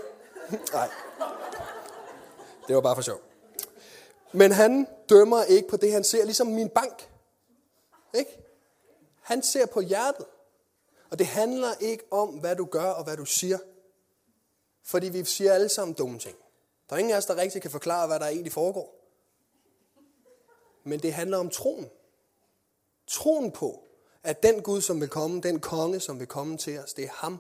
Nej. 0.74 0.90
Det 2.68 2.76
var 2.76 2.82
bare 2.82 2.96
for 2.96 3.02
sjov. 3.02 3.33
Men 4.34 4.52
han 4.52 4.88
dømmer 5.10 5.44
ikke 5.44 5.68
på 5.68 5.78
det, 5.78 5.92
han 5.92 6.04
ser, 6.04 6.26
ligesom 6.26 6.48
min 6.48 6.70
bank. 6.70 7.10
Ikke? 8.14 8.44
Han 9.22 9.44
ser 9.44 9.66
på 9.66 9.82
hjertet. 9.82 10.26
Og 11.10 11.20
det 11.20 11.28
handler 11.28 11.74
ikke 11.80 12.04
om, 12.12 12.30
hvad 12.30 12.56
du 12.56 12.66
gør 12.66 12.92
og 12.92 13.04
hvad 13.04 13.18
du 13.18 13.26
siger. 13.26 13.58
Fordi 14.84 15.10
vi 15.10 15.26
siger 15.26 15.54
alle 15.54 15.70
sammen 15.70 15.94
dumme 15.94 16.20
ting. 16.20 16.38
Der 16.90 16.96
er 16.96 17.00
ingen 17.00 17.14
af 17.14 17.18
os, 17.18 17.26
der 17.26 17.36
rigtig 17.36 17.62
kan 17.62 17.72
forklare, 17.72 18.08
hvad 18.08 18.20
der 18.20 18.28
egentlig 18.28 18.52
foregår. 18.52 19.00
Men 20.84 21.00
det 21.00 21.14
handler 21.14 21.38
om 21.38 21.50
troen. 21.50 21.90
Troen 23.08 23.52
på, 23.52 23.84
at 24.24 24.44
den 24.44 24.62
Gud, 24.62 24.82
som 24.82 25.02
vil 25.02 25.10
komme, 25.10 25.42
den 25.42 25.60
konge, 25.60 26.00
som 26.00 26.20
vil 26.20 26.28
komme 26.28 26.58
til 26.58 26.80
os, 26.80 26.94
det 26.94 27.06
er 27.06 27.12
ham, 27.14 27.40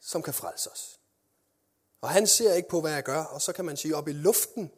som 0.00 0.22
kan 0.22 0.34
frelse 0.34 0.70
os. 0.70 1.00
Og 2.00 2.08
han 2.08 2.26
ser 2.26 2.54
ikke 2.54 2.68
på, 2.68 2.80
hvad 2.80 2.92
jeg 2.92 3.02
gør, 3.02 3.22
og 3.22 3.42
så 3.42 3.52
kan 3.52 3.64
man 3.64 3.76
sige 3.76 3.96
op 3.96 4.08
i 4.08 4.12
luften 4.12 4.70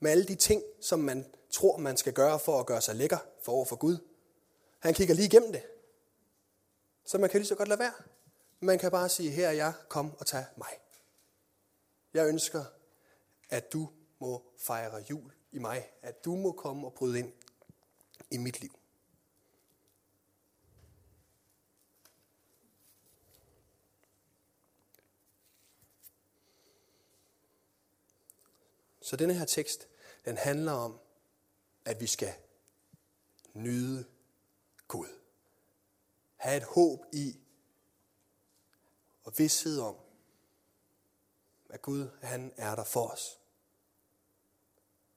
med 0.00 0.10
alle 0.10 0.24
de 0.24 0.34
ting, 0.34 0.62
som 0.80 1.00
man 1.00 1.26
tror, 1.50 1.76
man 1.76 1.96
skal 1.96 2.12
gøre 2.12 2.38
for 2.38 2.60
at 2.60 2.66
gøre 2.66 2.80
sig 2.80 2.96
lækker 2.96 3.18
for 3.42 3.52
over 3.52 3.64
for 3.64 3.76
Gud. 3.76 3.98
Han 4.78 4.94
kigger 4.94 5.14
lige 5.14 5.26
igennem 5.26 5.52
det. 5.52 5.62
Så 7.04 7.18
man 7.18 7.30
kan 7.30 7.40
lige 7.40 7.48
så 7.48 7.54
godt 7.54 7.68
lade 7.68 7.80
være. 7.80 7.92
Man 8.60 8.78
kan 8.78 8.90
bare 8.90 9.08
sige, 9.08 9.30
her 9.30 9.48
er 9.48 9.52
jeg, 9.52 9.72
kom 9.88 10.16
og 10.18 10.26
tag 10.26 10.44
mig. 10.56 10.68
Jeg 12.14 12.28
ønsker, 12.28 12.64
at 13.50 13.72
du 13.72 13.88
må 14.18 14.42
fejre 14.58 15.04
jul 15.10 15.32
i 15.52 15.58
mig. 15.58 15.90
At 16.02 16.24
du 16.24 16.36
må 16.36 16.52
komme 16.52 16.86
og 16.86 16.94
bryde 16.94 17.18
ind 17.18 17.32
i 18.30 18.36
mit 18.36 18.60
liv. 18.60 18.78
Så 29.00 29.16
denne 29.16 29.34
her 29.34 29.44
tekst, 29.44 29.87
den 30.28 30.36
handler 30.36 30.72
om, 30.72 31.00
at 31.84 32.00
vi 32.00 32.06
skal 32.06 32.34
nyde 33.54 34.04
Gud. 34.88 35.08
Have 36.36 36.56
et 36.56 36.62
håb 36.62 37.04
i 37.12 37.40
og 39.24 39.38
vidshed 39.38 39.80
om, 39.80 39.96
at 41.70 41.82
Gud 41.82 42.08
han 42.22 42.52
er 42.56 42.74
der 42.74 42.84
for 42.84 43.08
os. 43.08 43.38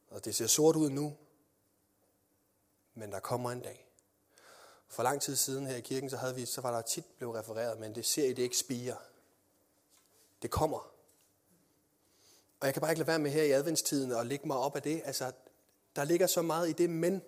Og 0.07 0.25
det 0.25 0.35
ser 0.35 0.47
sort 0.47 0.75
ud 0.75 0.89
nu, 0.89 1.17
men 2.93 3.11
der 3.11 3.19
kommer 3.19 3.51
en 3.51 3.61
dag. 3.61 3.91
For 4.87 5.03
lang 5.03 5.21
tid 5.21 5.35
siden 5.35 5.67
her 5.67 5.75
i 5.75 5.81
kirken, 5.81 6.09
så, 6.09 6.17
havde 6.17 6.35
vi, 6.35 6.45
så 6.45 6.61
var 6.61 6.71
der 6.71 6.81
tit 6.81 7.05
blevet 7.17 7.35
refereret, 7.35 7.79
men 7.79 7.95
det 7.95 8.05
ser 8.05 8.25
I 8.25 8.33
det 8.33 8.43
ikke 8.43 8.57
spire. 8.57 8.97
Det 10.41 10.51
kommer. 10.51 10.90
Og 12.61 12.67
jeg 12.67 12.73
kan 12.73 12.81
bare 12.81 12.91
ikke 12.91 12.99
lade 12.99 13.07
være 13.07 13.19
med 13.19 13.31
her 13.31 13.43
i 13.43 13.51
adventstiden 13.51 14.11
og 14.11 14.25
lægge 14.25 14.47
mig 14.47 14.57
op 14.57 14.75
af 14.75 14.81
det. 14.81 15.01
Altså, 15.05 15.31
der 15.95 16.03
ligger 16.03 16.27
så 16.27 16.41
meget 16.41 16.69
i 16.69 16.73
det, 16.73 16.89
men. 16.89 17.21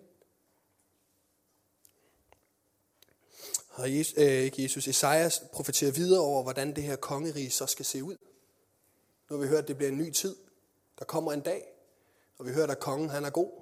Og 3.70 3.98
Jesus, 3.98 4.14
øh, 4.18 4.28
ikke 4.28 4.64
Jesus, 4.64 4.88
Esajas 4.88 5.44
profeterer 5.54 5.92
videre 5.92 6.22
over, 6.22 6.44
hvordan 6.44 6.76
det 6.76 6.84
her 6.84 6.96
kongerige 6.96 7.52
så 7.52 7.66
skal 7.66 7.86
se 7.86 8.04
ud. 8.04 8.18
Nu 9.30 9.36
har 9.36 9.44
vi 9.44 9.48
hørt, 9.48 9.62
at 9.62 9.68
det 9.68 9.78
bliver 9.78 9.92
en 9.92 9.98
ny 9.98 10.12
tid. 10.12 10.36
Der 11.00 11.06
kommer 11.06 11.34
en 11.34 11.42
dag, 11.42 11.66
og 12.38 12.46
vi 12.46 12.54
hører, 12.54 12.68
at 12.68 12.80
kongen 12.80 13.10
han 13.10 13.26
er 13.26 13.30
god. 13.30 13.62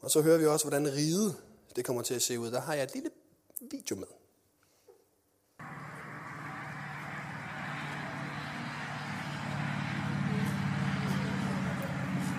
Og 0.00 0.10
så 0.10 0.20
hører 0.20 0.38
vi 0.38 0.46
også, 0.46 0.64
hvordan 0.64 0.92
riget 0.92 1.36
det 1.76 1.84
kommer 1.84 2.02
til 2.02 2.14
at 2.14 2.22
se 2.22 2.38
ud. 2.38 2.50
Der 2.50 2.60
har 2.60 2.74
jeg 2.74 2.84
et 2.84 2.94
lille 2.94 3.10
video 3.60 3.96
med. 3.96 4.21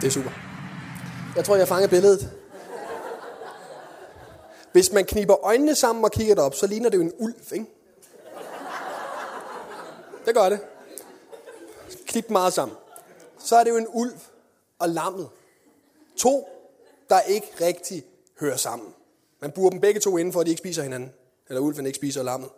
Det 0.03 0.09
er 0.09 0.13
super. 0.13 0.31
Jeg 1.35 1.45
tror, 1.45 1.55
jeg 1.55 1.67
fanger 1.67 1.87
billedet. 1.87 2.31
Hvis 4.71 4.91
man 4.91 5.05
kniber 5.05 5.45
øjnene 5.45 5.75
sammen 5.75 6.05
og 6.05 6.11
kigger 6.11 6.35
derop, 6.35 6.55
så 6.55 6.67
ligner 6.67 6.89
det 6.89 6.97
jo 6.97 7.01
en 7.01 7.13
ulv, 7.17 7.35
ikke? 7.53 7.65
Det 10.25 10.35
gør 10.35 10.49
det. 10.49 10.59
Knip 12.05 12.29
meget 12.29 12.53
sammen. 12.53 12.77
Så 13.39 13.55
er 13.55 13.63
det 13.63 13.71
jo 13.71 13.77
en 13.77 13.87
ulv 13.89 14.19
og 14.79 14.89
lammet. 14.89 15.29
To, 16.17 16.47
der 17.09 17.21
ikke 17.21 17.47
rigtig 17.61 18.03
hører 18.39 18.57
sammen. 18.57 18.93
Man 19.41 19.51
bruger 19.51 19.69
dem 19.69 19.81
begge 19.81 19.99
to 19.99 20.17
inden 20.17 20.33
for, 20.33 20.39
at 20.39 20.45
de 20.45 20.51
ikke 20.51 20.61
spiser 20.61 20.83
hinanden. 20.83 21.11
Eller 21.49 21.61
ulven 21.61 21.85
ikke 21.85 21.95
spiser 21.95 22.23
lammet. 22.23 22.49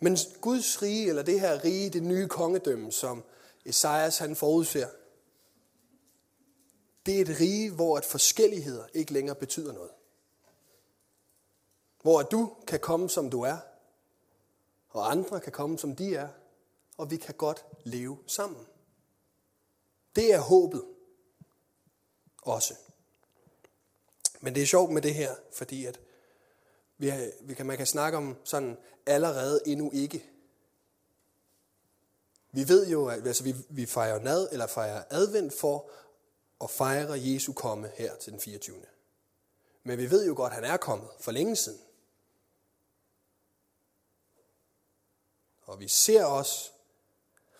Men 0.00 0.16
Guds 0.40 0.82
rige, 0.82 1.08
eller 1.08 1.22
det 1.22 1.40
her 1.40 1.64
rige, 1.64 1.90
det 1.90 2.02
nye 2.02 2.28
kongedømme, 2.28 2.92
som 2.92 3.24
Esajas 3.64 4.18
han 4.18 4.36
forudser, 4.36 4.88
det 7.06 7.16
er 7.16 7.20
et 7.22 7.40
rige, 7.40 7.70
hvor 7.70 7.96
at 7.96 8.04
forskelligheder 8.04 8.86
ikke 8.94 9.12
længere 9.12 9.36
betyder 9.36 9.72
noget. 9.72 9.90
Hvor 12.02 12.20
at 12.20 12.30
du 12.30 12.56
kan 12.66 12.80
komme, 12.80 13.10
som 13.10 13.30
du 13.30 13.42
er, 13.42 13.56
og 14.88 15.10
andre 15.10 15.40
kan 15.40 15.52
komme, 15.52 15.78
som 15.78 15.96
de 15.96 16.14
er, 16.14 16.28
og 16.96 17.10
vi 17.10 17.16
kan 17.16 17.34
godt 17.34 17.64
leve 17.84 18.18
sammen. 18.26 18.66
Det 20.16 20.34
er 20.34 20.38
håbet 20.38 20.84
også. 22.42 22.74
Men 24.40 24.54
det 24.54 24.62
er 24.62 24.66
sjovt 24.66 24.92
med 24.92 25.02
det 25.02 25.14
her, 25.14 25.34
fordi 25.52 25.84
at 25.86 26.00
vi, 27.00 27.12
vi 27.40 27.54
kan, 27.54 27.66
man 27.66 27.76
kan 27.76 27.86
snakke 27.86 28.18
om 28.18 28.36
sådan 28.44 28.76
allerede 29.06 29.60
endnu 29.66 29.90
ikke. 29.94 30.30
Vi 32.52 32.68
ved 32.68 32.88
jo, 32.88 33.06
at 33.06 33.26
altså 33.26 33.44
vi, 33.44 33.54
vi 33.68 33.86
fejrer 33.86 34.20
nad, 34.20 34.48
eller 34.52 34.66
fejrer 34.66 35.04
advent 35.10 35.52
for 35.52 35.90
at 36.64 36.70
fejre 36.70 37.12
Jesu 37.12 37.52
komme 37.52 37.90
her 37.94 38.16
til 38.16 38.32
den 38.32 38.40
24. 38.40 38.76
Men 39.84 39.98
vi 39.98 40.10
ved 40.10 40.26
jo 40.26 40.34
godt, 40.36 40.50
at 40.50 40.54
han 40.54 40.64
er 40.64 40.76
kommet 40.76 41.08
for 41.20 41.32
længe 41.32 41.56
siden. 41.56 41.80
Og 45.62 45.80
vi 45.80 45.88
ser 45.88 46.24
også 46.24 46.70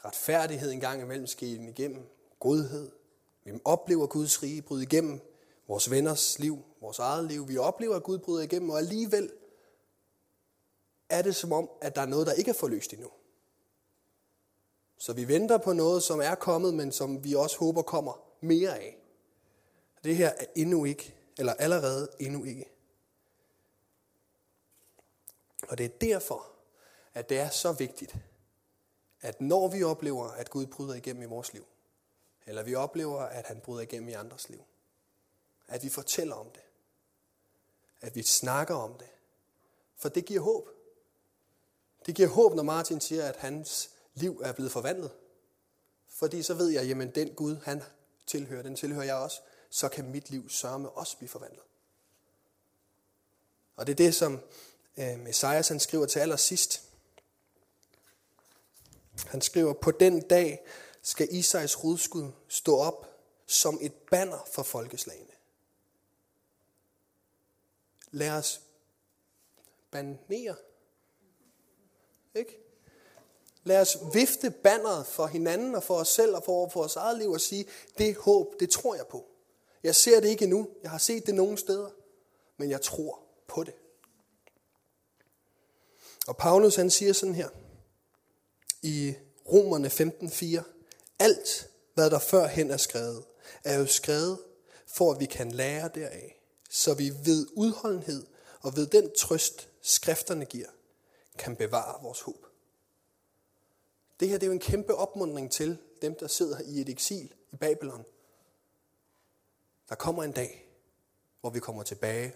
retfærdighed 0.04 0.72
en 0.72 0.80
gang 0.80 1.02
imellem 1.02 1.26
ske 1.26 1.46
igennem, 1.46 2.08
godhed. 2.40 2.90
Vi 3.44 3.60
oplever 3.64 4.06
Guds 4.06 4.42
rige 4.42 4.62
bryde 4.62 4.82
igennem 4.82 5.29
vores 5.70 5.90
venners 5.90 6.38
liv, 6.38 6.64
vores 6.80 6.98
eget 6.98 7.24
liv. 7.24 7.48
Vi 7.48 7.58
oplever, 7.58 7.96
at 7.96 8.02
Gud 8.02 8.18
bryder 8.18 8.42
igennem, 8.42 8.70
og 8.70 8.78
alligevel 8.78 9.32
er 11.08 11.22
det 11.22 11.36
som 11.36 11.52
om, 11.52 11.70
at 11.80 11.96
der 11.96 12.02
er 12.02 12.06
noget, 12.06 12.26
der 12.26 12.32
ikke 12.32 12.50
er 12.50 12.54
forløst 12.54 12.92
endnu. 12.92 13.10
Så 14.98 15.12
vi 15.12 15.28
venter 15.28 15.58
på 15.58 15.72
noget, 15.72 16.02
som 16.02 16.20
er 16.20 16.34
kommet, 16.34 16.74
men 16.74 16.92
som 16.92 17.24
vi 17.24 17.34
også 17.34 17.58
håber 17.58 17.82
kommer 17.82 18.22
mere 18.40 18.78
af. 18.78 18.98
Det 20.04 20.16
her 20.16 20.28
er 20.28 20.44
endnu 20.56 20.84
ikke, 20.84 21.14
eller 21.38 21.52
allerede 21.52 22.08
endnu 22.18 22.44
ikke. 22.44 22.70
Og 25.68 25.78
det 25.78 25.84
er 25.84 25.98
derfor, 26.00 26.46
at 27.14 27.28
det 27.28 27.38
er 27.38 27.50
så 27.50 27.72
vigtigt, 27.72 28.16
at 29.20 29.40
når 29.40 29.68
vi 29.68 29.82
oplever, 29.82 30.28
at 30.28 30.50
Gud 30.50 30.66
bryder 30.66 30.94
igennem 30.94 31.22
i 31.22 31.26
vores 31.26 31.52
liv, 31.52 31.64
eller 32.46 32.62
vi 32.62 32.74
oplever, 32.74 33.20
at 33.20 33.46
han 33.46 33.60
bryder 33.60 33.82
igennem 33.82 34.08
i 34.08 34.12
andres 34.12 34.48
liv, 34.48 34.64
at 35.70 35.82
vi 35.82 35.88
fortæller 35.88 36.34
om 36.34 36.50
det. 36.50 36.62
At 38.00 38.16
vi 38.16 38.22
snakker 38.22 38.74
om 38.74 38.98
det. 38.98 39.08
For 39.96 40.08
det 40.08 40.24
giver 40.24 40.40
håb. 40.40 40.68
Det 42.06 42.14
giver 42.14 42.28
håb, 42.28 42.54
når 42.54 42.62
Martin 42.62 43.00
siger, 43.00 43.28
at 43.28 43.36
hans 43.36 43.90
liv 44.14 44.40
er 44.44 44.52
blevet 44.52 44.72
forvandlet. 44.72 45.10
Fordi 46.08 46.42
så 46.42 46.54
ved 46.54 46.68
jeg, 46.68 46.86
jamen 46.86 47.10
den 47.10 47.34
Gud, 47.34 47.56
han 47.56 47.82
tilhører, 48.26 48.62
den 48.62 48.76
tilhører 48.76 49.04
jeg 49.04 49.14
også. 49.14 49.40
Så 49.70 49.88
kan 49.88 50.10
mit 50.10 50.30
liv 50.30 50.50
sørme 50.50 50.90
også 50.90 51.16
blive 51.16 51.28
forvandlet. 51.28 51.62
Og 53.76 53.86
det 53.86 53.92
er 53.92 53.96
det, 53.96 54.14
som 54.14 54.40
øh, 54.96 55.28
Esajas 55.28 55.68
han 55.68 55.80
skriver 55.80 56.06
til 56.06 56.20
allersidst. 56.20 56.82
Han 59.26 59.40
skriver, 59.40 59.72
på 59.72 59.90
den 59.90 60.20
dag 60.20 60.66
skal 61.02 61.28
Isais 61.30 61.84
rodskud 61.84 62.30
stå 62.48 62.76
op 62.76 63.06
som 63.46 63.78
et 63.80 63.92
banner 63.92 64.48
for 64.52 64.62
folkeslagene. 64.62 65.39
Lad 68.10 68.30
os 68.30 68.60
banere. 69.90 70.56
Ikke? 72.34 72.58
Lad 73.64 73.80
os 73.80 73.98
vifte 74.14 74.50
banneret 74.50 75.06
for 75.06 75.26
hinanden 75.26 75.74
og 75.74 75.82
for 75.82 75.94
os 75.94 76.08
selv 76.08 76.36
og 76.36 76.44
for, 76.44 76.68
for 76.68 76.80
vores 76.80 76.96
eget 76.96 77.18
liv 77.18 77.30
og 77.30 77.40
sige, 77.40 77.66
det 77.98 78.16
håb, 78.16 78.60
det 78.60 78.70
tror 78.70 78.94
jeg 78.94 79.06
på. 79.06 79.26
Jeg 79.82 79.94
ser 79.94 80.20
det 80.20 80.28
ikke 80.28 80.44
endnu. 80.44 80.68
Jeg 80.82 80.90
har 80.90 80.98
set 80.98 81.26
det 81.26 81.34
nogle 81.34 81.58
steder. 81.58 81.90
Men 82.56 82.70
jeg 82.70 82.82
tror 82.82 83.22
på 83.46 83.64
det. 83.64 83.74
Og 86.26 86.36
Paulus 86.36 86.76
han 86.76 86.90
siger 86.90 87.12
sådan 87.12 87.34
her 87.34 87.48
i 88.82 89.14
Romerne 89.52 89.88
15.4. 89.88 90.62
Alt, 91.18 91.70
hvad 91.94 92.10
der 92.10 92.18
førhen 92.18 92.70
er 92.70 92.76
skrevet, 92.76 93.24
er 93.64 93.78
jo 93.78 93.86
skrevet 93.86 94.38
for, 94.86 95.12
at 95.12 95.20
vi 95.20 95.26
kan 95.26 95.50
lære 95.50 95.90
deraf 95.94 96.39
så 96.70 96.94
vi 96.94 97.10
ved 97.24 97.46
udholdenhed 97.52 98.26
og 98.60 98.76
ved 98.76 98.86
den 98.86 99.14
trøst, 99.18 99.68
skrifterne 99.82 100.44
giver, 100.44 100.68
kan 101.38 101.56
bevare 101.56 102.02
vores 102.02 102.20
håb. 102.20 102.46
Det 104.20 104.28
her 104.28 104.38
det 104.38 104.42
er 104.42 104.46
jo 104.46 104.52
en 104.52 104.60
kæmpe 104.60 104.94
opmundring 104.94 105.50
til 105.50 105.78
dem, 106.02 106.14
der 106.14 106.26
sidder 106.26 106.60
i 106.60 106.80
et 106.80 106.88
eksil 106.88 107.34
i 107.50 107.56
Babylon, 107.56 108.04
Der 109.88 109.94
kommer 109.94 110.24
en 110.24 110.32
dag, 110.32 110.68
hvor 111.40 111.50
vi 111.50 111.60
kommer 111.60 111.82
tilbage, 111.82 112.34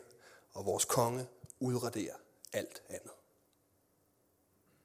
og 0.52 0.66
vores 0.66 0.84
konge 0.84 1.26
udraderer 1.60 2.16
alt 2.52 2.82
andet. 2.88 3.10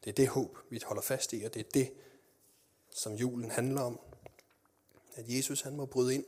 Det 0.03 0.10
er 0.10 0.13
det 0.13 0.27
håb, 0.27 0.58
vi 0.70 0.82
holder 0.86 1.01
fast 1.01 1.34
i, 1.34 1.44
og 1.44 1.53
det 1.53 1.60
er 1.60 1.70
det, 1.74 1.94
som 2.89 3.13
julen 3.13 3.51
handler 3.51 3.82
om. 3.82 4.00
At 5.15 5.25
Jesus 5.27 5.62
han 5.62 5.75
må 5.75 5.86
bryde 5.86 6.15
ind 6.15 6.25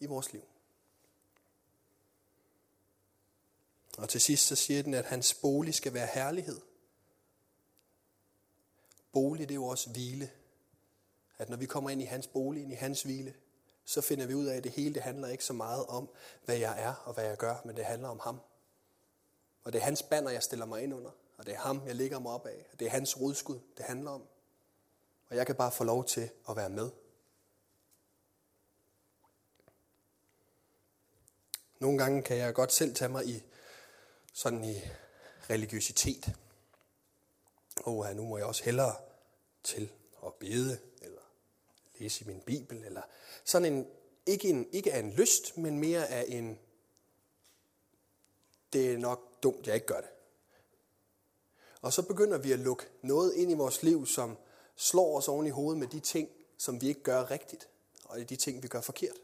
i 0.00 0.06
vores 0.06 0.32
liv. 0.32 0.42
Og 3.98 4.08
til 4.08 4.20
sidst 4.20 4.46
så 4.46 4.56
siger 4.56 4.82
den, 4.82 4.94
at 4.94 5.04
hans 5.04 5.34
bolig 5.34 5.74
skal 5.74 5.94
være 5.94 6.08
herlighed. 6.14 6.60
Bolig, 9.12 9.48
det 9.48 9.54
er 9.54 9.56
jo 9.56 9.66
også 9.66 9.90
hvile. 9.90 10.30
At 11.38 11.48
når 11.48 11.56
vi 11.56 11.66
kommer 11.66 11.90
ind 11.90 12.02
i 12.02 12.04
hans 12.04 12.26
bolig, 12.26 12.62
ind 12.62 12.72
i 12.72 12.76
hans 12.76 13.02
hvile, 13.02 13.34
så 13.84 14.00
finder 14.00 14.26
vi 14.26 14.34
ud 14.34 14.46
af, 14.46 14.56
at 14.56 14.64
det 14.64 14.72
hele 14.72 14.94
det 14.94 15.02
handler 15.02 15.28
ikke 15.28 15.44
så 15.44 15.52
meget 15.52 15.86
om, 15.86 16.10
hvad 16.44 16.56
jeg 16.56 16.82
er 16.82 16.94
og 16.94 17.14
hvad 17.14 17.24
jeg 17.24 17.36
gør, 17.36 17.56
men 17.64 17.76
det 17.76 17.84
handler 17.84 18.08
om 18.08 18.20
ham. 18.24 18.40
Og 19.64 19.72
det 19.72 19.78
er 19.78 19.82
hans 19.82 20.02
banner, 20.02 20.30
jeg 20.30 20.42
stiller 20.42 20.66
mig 20.66 20.82
ind 20.82 20.94
under. 20.94 21.10
Og 21.38 21.46
det 21.46 21.54
er 21.54 21.58
ham, 21.58 21.86
jeg 21.86 21.94
ligger 21.94 22.18
mig 22.18 22.32
op 22.32 22.46
af. 22.46 22.66
Og 22.72 22.80
det 22.80 22.86
er 22.86 22.90
hans 22.90 23.20
rodskud, 23.20 23.60
det 23.76 23.84
handler 23.84 24.10
om. 24.10 24.22
Og 25.28 25.36
jeg 25.36 25.46
kan 25.46 25.54
bare 25.54 25.72
få 25.72 25.84
lov 25.84 26.04
til 26.04 26.30
at 26.48 26.56
være 26.56 26.70
med. 26.70 26.90
Nogle 31.78 31.98
gange 31.98 32.22
kan 32.22 32.36
jeg 32.36 32.54
godt 32.54 32.72
selv 32.72 32.94
tage 32.94 33.08
mig 33.08 33.26
i 33.26 33.42
sådan 34.32 34.64
i 34.64 34.80
religiøsitet. 35.50 36.34
Og 37.76 38.14
nu 38.14 38.24
må 38.24 38.36
jeg 38.36 38.46
også 38.46 38.64
hellere 38.64 38.94
til 39.62 39.92
at 40.26 40.34
bede, 40.34 40.78
eller 41.02 41.20
læse 41.98 42.24
i 42.24 42.28
min 42.28 42.40
bibel, 42.40 42.84
eller 42.84 43.02
sådan 43.44 43.72
en, 43.72 43.86
ikke, 44.26 44.48
en, 44.48 44.66
ikke 44.72 44.92
af 44.92 44.98
en 44.98 45.12
lyst, 45.12 45.56
men 45.58 45.78
mere 45.78 46.06
af 46.06 46.24
en, 46.28 46.58
det 48.72 48.92
er 48.92 48.98
nok 48.98 49.42
dumt, 49.42 49.66
jeg 49.66 49.74
ikke 49.74 49.86
gør 49.86 50.00
det. 50.00 50.10
Og 51.80 51.92
så 51.92 52.02
begynder 52.02 52.38
vi 52.38 52.52
at 52.52 52.58
lukke 52.58 52.84
noget 53.02 53.34
ind 53.34 53.50
i 53.50 53.54
vores 53.54 53.82
liv, 53.82 54.06
som 54.06 54.38
slår 54.76 55.18
os 55.18 55.28
oven 55.28 55.46
i 55.46 55.50
hovedet 55.50 55.78
med 55.78 55.88
de 55.88 56.00
ting, 56.00 56.28
som 56.58 56.80
vi 56.80 56.88
ikke 56.88 57.02
gør 57.02 57.30
rigtigt, 57.30 57.68
og 58.04 58.28
de 58.28 58.36
ting, 58.36 58.62
vi 58.62 58.68
gør 58.68 58.80
forkert. 58.80 59.16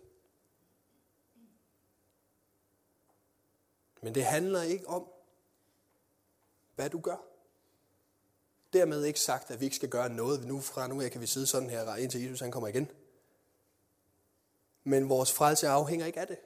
Men 4.03 4.15
det 4.15 4.25
handler 4.25 4.63
ikke 4.63 4.89
om, 4.89 5.09
hvad 6.75 6.91
du 6.91 7.01
gør. 7.01 7.17
Dermed 8.73 9.05
ikke 9.05 9.21
sagt, 9.21 9.51
at 9.51 9.61
vi 9.61 9.65
ikke 9.65 9.77
skal 9.77 9.89
gøre 9.89 10.09
noget. 10.09 10.45
Nu 10.45 10.61
fra 10.61 10.87
nu 10.87 11.01
af 11.03 11.11
kan 11.11 11.21
vi 11.21 11.27
sidde 11.27 11.47
sådan 11.47 11.71
her, 11.71 11.97
indtil 11.97 12.23
Jesus 12.23 12.41
han 12.41 12.51
kommer 12.51 12.69
igen. 12.69 12.91
Men 14.85 15.09
vores 15.09 15.33
frelse 15.33 15.69
afhænger 15.69 16.07
ikke 16.07 16.21
af 16.21 16.27
det. 16.27 16.39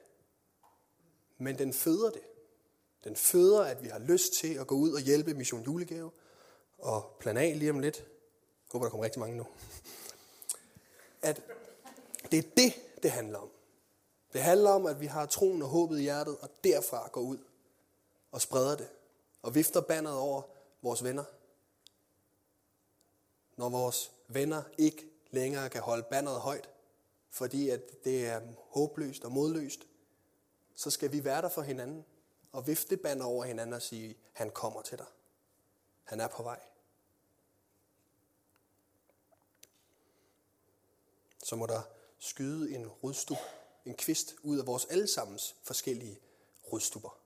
Men 1.37 1.57
den 1.57 1.73
føder 1.73 2.09
det. 2.09 2.21
Den 3.03 3.15
føder, 3.15 3.63
at 3.63 3.83
vi 3.83 3.87
har 3.87 3.99
lyst 3.99 4.33
til 4.33 4.53
at 4.53 4.67
gå 4.67 4.75
ud 4.75 4.91
og 4.91 4.99
hjælpe 4.99 5.33
Mission 5.33 5.61
Julegave 5.61 6.11
og 6.77 7.17
plan 7.19 7.37
A 7.37 7.53
lige 7.53 7.71
om 7.71 7.79
lidt. 7.79 7.97
Jeg 7.97 8.05
håber, 8.71 8.85
der 8.85 8.89
kommer 8.89 9.05
rigtig 9.05 9.19
mange 9.19 9.37
nu. 9.37 9.45
At 11.21 11.41
det 12.31 12.39
er 12.39 12.49
det, 12.57 12.73
det 13.03 13.11
handler 13.11 13.39
om. 13.39 13.49
Det 14.33 14.41
handler 14.41 14.69
om, 14.69 14.85
at 14.85 14.99
vi 14.99 15.05
har 15.05 15.25
troen 15.25 15.61
og 15.61 15.69
håbet 15.69 15.99
i 15.99 16.01
hjertet, 16.01 16.37
og 16.37 16.49
derfra 16.63 17.09
går 17.11 17.21
ud 17.21 17.37
og 18.31 18.41
spreder 18.41 18.75
det. 18.75 18.89
Og 19.41 19.55
vifter 19.55 19.81
bandet 19.81 20.13
over 20.13 20.41
vores 20.81 21.03
venner. 21.03 21.23
Når 23.55 23.69
vores 23.69 24.11
venner 24.27 24.63
ikke 24.77 25.09
længere 25.31 25.69
kan 25.69 25.81
holde 25.81 26.03
bandet 26.03 26.33
højt, 26.33 26.69
fordi 27.29 27.69
at 27.69 28.03
det 28.03 28.27
er 28.27 28.41
håbløst 28.69 29.25
og 29.25 29.31
modløst, 29.31 29.87
så 30.75 30.89
skal 30.89 31.11
vi 31.11 31.23
være 31.23 31.41
der 31.41 31.49
for 31.49 31.61
hinanden 31.61 32.05
og 32.51 32.67
vifte 32.67 32.97
banner 32.97 33.25
over 33.25 33.45
hinanden 33.45 33.73
og 33.73 33.81
sige, 33.81 34.17
han 34.33 34.49
kommer 34.49 34.81
til 34.81 34.97
dig. 34.97 35.07
Han 36.03 36.19
er 36.19 36.27
på 36.27 36.43
vej. 36.43 36.59
Så 41.43 41.55
må 41.55 41.65
der 41.65 41.81
skyde 42.19 42.75
en 42.75 42.87
rodstub, 42.87 43.37
en 43.85 43.95
kvist 43.95 44.35
ud 44.43 44.59
af 44.59 44.67
vores 44.67 44.85
allesammens 44.85 45.55
forskellige 45.63 46.19
rødstubber. 46.63 47.19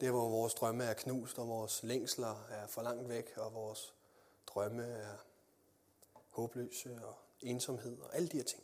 Der 0.00 0.10
hvor 0.10 0.28
vores 0.28 0.54
drømme 0.54 0.84
er 0.84 0.94
knust, 0.94 1.38
og 1.38 1.48
vores 1.48 1.82
længsler 1.82 2.46
er 2.48 2.66
for 2.66 2.82
langt 2.82 3.08
væk, 3.08 3.36
og 3.36 3.54
vores 3.54 3.94
drømme 4.46 4.82
er 4.82 5.16
håbløse 6.30 6.98
og 7.04 7.14
ensomhed 7.40 7.98
og 7.98 8.16
alle 8.16 8.28
de 8.28 8.36
her 8.36 8.44
ting. 8.44 8.62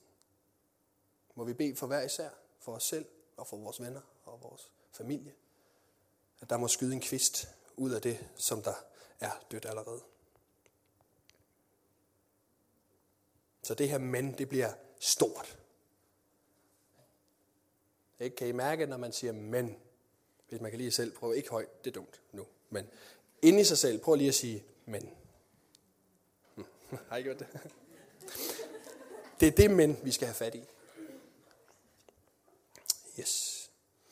Må 1.34 1.44
vi 1.44 1.52
bede 1.52 1.76
for 1.76 1.86
hver 1.86 2.02
især, 2.02 2.30
for 2.60 2.72
os 2.74 2.84
selv 2.84 3.06
og 3.36 3.46
for 3.46 3.56
vores 3.56 3.80
venner 3.80 4.00
og 4.24 4.42
vores 4.42 4.70
familie, 4.92 5.34
at 6.40 6.50
der 6.50 6.56
må 6.56 6.68
skyde 6.68 6.94
en 6.94 7.00
kvist 7.00 7.48
ud 7.76 7.90
af 7.90 8.02
det, 8.02 8.28
som 8.36 8.62
der 8.62 8.74
er 9.20 9.30
dødt 9.50 9.66
allerede. 9.66 10.02
Så 13.62 13.74
det 13.74 13.88
her 13.88 13.98
men, 13.98 14.38
det 14.38 14.48
bliver 14.48 14.72
stort. 15.00 15.58
Ikke? 18.20 18.36
Kan 18.36 18.48
I 18.48 18.52
mærke, 18.52 18.86
når 18.86 18.96
man 18.96 19.12
siger 19.12 19.32
men? 19.32 19.76
Hvis 20.48 20.60
man 20.60 20.70
kan 20.70 20.78
lige 20.78 20.90
selv 20.90 21.12
prøve, 21.12 21.36
ikke 21.36 21.50
højt, 21.50 21.84
det 21.84 21.90
er 21.90 21.94
dumt 21.94 22.20
nu, 22.32 22.46
men 22.70 22.88
inde 23.42 23.60
i 23.60 23.64
sig 23.64 23.78
selv, 23.78 23.98
prøv 23.98 24.14
lige 24.14 24.28
at 24.28 24.34
sige 24.34 24.64
men. 24.86 25.10
Hmm, 26.54 26.66
har 27.08 27.16
I 27.16 27.22
gjort 27.22 27.38
det? 27.38 27.46
Det 29.40 29.48
er 29.48 29.52
det 29.52 29.70
men, 29.70 29.96
vi 30.02 30.12
skal 30.12 30.26
have 30.26 30.34
fat 30.34 30.54
i. 30.54 30.64
Yes. 33.20 33.65